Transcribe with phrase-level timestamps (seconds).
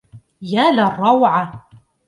[0.41, 1.69] يا للروعة!